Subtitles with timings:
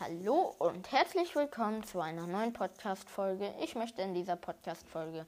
[0.00, 3.54] Hallo und herzlich willkommen zu einer neuen Podcast-Folge.
[3.60, 5.24] Ich möchte in dieser Podcast-Folge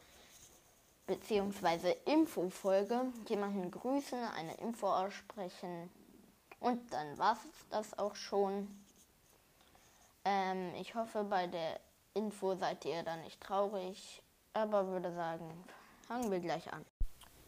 [1.07, 1.95] bzw.
[2.04, 5.88] Info-Folge jemanden grüßen, eine Info aussprechen
[6.58, 8.66] und dann war es das auch schon.
[10.24, 11.78] Ähm, ich hoffe, bei der
[12.14, 14.21] Info seid ihr da nicht traurig,
[14.53, 15.48] aber würde sagen,
[16.09, 16.84] fangen wir gleich an.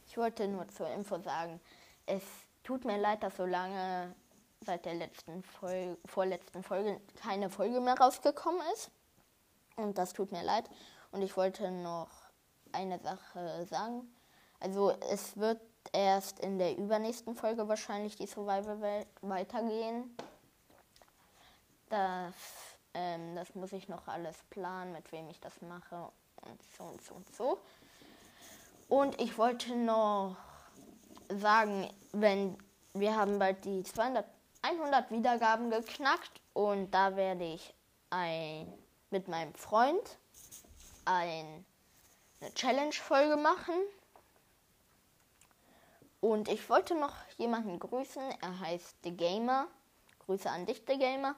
[0.07, 1.61] Ich wollte nur zur Info sagen,
[2.07, 2.23] es
[2.62, 4.14] tut mir leid, dass so lange
[4.61, 8.91] seit der letzten Folge, vorletzten Folge keine Folge mehr rausgekommen ist.
[9.77, 10.69] Und das tut mir leid.
[11.12, 12.11] Und ich wollte noch
[12.73, 14.13] eine Sache sagen.
[14.61, 15.61] Also es wird
[15.93, 20.16] erst in der übernächsten Folge wahrscheinlich die Survival-Welt weitergehen.
[21.88, 22.35] Das,
[22.95, 26.11] ähm, das muss ich noch alles planen, mit wem ich das mache
[26.43, 27.59] und so und so und so.
[28.88, 30.37] Und ich wollte noch
[31.29, 32.59] sagen, wenn
[32.95, 34.25] wir haben bald die 200
[34.62, 37.75] 100 Wiedergaben geknackt und da werde ich
[38.11, 38.73] ein,
[39.11, 40.19] mit meinem Freund
[41.05, 41.65] ein,
[42.41, 43.74] eine Challenge-Folge machen.
[46.21, 48.23] Und ich wollte noch jemanden grüßen.
[48.41, 49.69] Er heißt The Gamer.
[50.27, 51.37] Grüße an dich, The Gamer.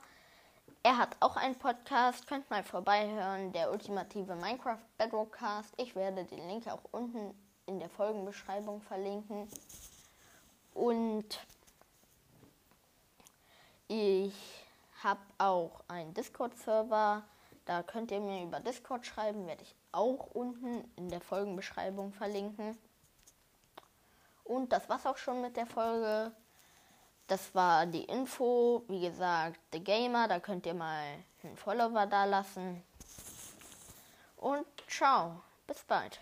[0.82, 2.26] Er hat auch einen Podcast.
[2.26, 3.52] Könnt mal vorbeihören.
[3.52, 5.74] Der ultimative Minecraft Bedrockcast.
[5.76, 7.34] Ich werde den Link auch unten
[7.66, 9.48] in der Folgenbeschreibung verlinken.
[10.72, 11.38] Und
[13.90, 14.32] ich
[15.02, 17.24] habe auch einen Discord-Server.
[17.64, 19.48] Da könnt ihr mir über Discord schreiben.
[19.48, 22.78] Werde ich auch unten in der Folgenbeschreibung verlinken.
[24.44, 26.32] Und das war's auch schon mit der Folge.
[27.26, 28.84] Das war die Info.
[28.86, 30.28] Wie gesagt, The Gamer.
[30.28, 31.04] Da könnt ihr mal
[31.42, 32.84] einen Follower da lassen.
[34.36, 35.42] Und ciao.
[35.66, 36.20] Bis bald.